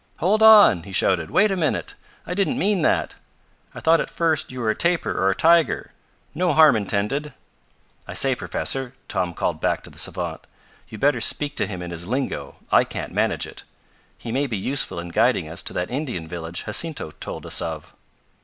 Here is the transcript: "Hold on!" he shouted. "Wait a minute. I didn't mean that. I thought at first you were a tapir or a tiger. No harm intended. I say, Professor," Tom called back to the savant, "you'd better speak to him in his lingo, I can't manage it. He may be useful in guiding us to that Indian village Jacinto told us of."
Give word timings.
"Hold 0.17 0.41
on!" 0.41 0.81
he 0.81 0.91
shouted. 0.91 1.29
"Wait 1.29 1.51
a 1.51 1.55
minute. 1.55 1.93
I 2.25 2.33
didn't 2.33 2.57
mean 2.57 2.81
that. 2.81 3.17
I 3.75 3.79
thought 3.79 4.01
at 4.01 4.09
first 4.09 4.51
you 4.51 4.59
were 4.59 4.71
a 4.71 4.75
tapir 4.75 5.11
or 5.11 5.29
a 5.29 5.35
tiger. 5.35 5.91
No 6.33 6.53
harm 6.55 6.75
intended. 6.75 7.35
I 8.07 8.15
say, 8.15 8.33
Professor," 8.33 8.95
Tom 9.07 9.35
called 9.35 9.61
back 9.61 9.83
to 9.83 9.91
the 9.91 9.99
savant, 9.99 10.47
"you'd 10.89 11.01
better 11.01 11.21
speak 11.21 11.55
to 11.57 11.67
him 11.67 11.83
in 11.83 11.91
his 11.91 12.07
lingo, 12.07 12.55
I 12.71 12.83
can't 12.83 13.13
manage 13.13 13.45
it. 13.45 13.61
He 14.17 14.31
may 14.31 14.47
be 14.47 14.57
useful 14.57 14.97
in 14.99 15.09
guiding 15.09 15.47
us 15.47 15.61
to 15.61 15.73
that 15.73 15.91
Indian 15.91 16.27
village 16.27 16.65
Jacinto 16.65 17.11
told 17.11 17.45
us 17.45 17.61
of." 17.61 17.93